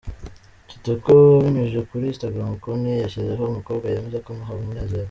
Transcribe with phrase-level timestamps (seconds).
[0.69, 4.99] Kitoko abinyujije kuri instagram konte ye yashyizeho umukobwa yemeza ko amuha umunezero.